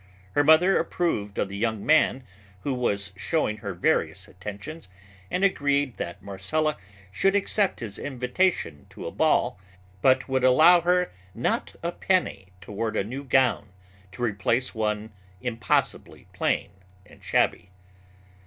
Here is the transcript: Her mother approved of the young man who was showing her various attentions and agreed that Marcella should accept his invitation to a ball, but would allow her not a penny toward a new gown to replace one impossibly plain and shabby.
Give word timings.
Her 0.31 0.43
mother 0.43 0.79
approved 0.79 1.37
of 1.37 1.47
the 1.47 1.57
young 1.57 1.85
man 1.85 2.23
who 2.61 2.73
was 2.73 3.13
showing 3.15 3.57
her 3.57 3.75
various 3.75 4.27
attentions 4.27 4.89
and 5.29 5.43
agreed 5.43 5.97
that 5.97 6.23
Marcella 6.23 6.75
should 7.11 7.35
accept 7.35 7.81
his 7.81 7.99
invitation 7.99 8.87
to 8.89 9.05
a 9.05 9.11
ball, 9.11 9.59
but 10.01 10.27
would 10.27 10.43
allow 10.43 10.81
her 10.81 11.11
not 11.35 11.75
a 11.83 11.91
penny 11.91 12.47
toward 12.61 12.95
a 12.95 13.03
new 13.03 13.23
gown 13.23 13.73
to 14.13 14.23
replace 14.23 14.73
one 14.73 15.11
impossibly 15.39 16.25
plain 16.33 16.71
and 17.05 17.23
shabby. 17.23 17.69